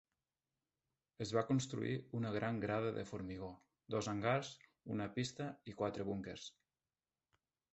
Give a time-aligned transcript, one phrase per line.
[1.25, 3.49] Es va construir una gran grada de formigó,
[3.97, 4.49] dos hangars,
[4.95, 6.49] una pista i quatre búnquers.